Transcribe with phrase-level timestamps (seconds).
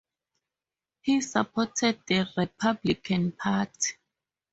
[1.01, 3.93] He supported the Republican party.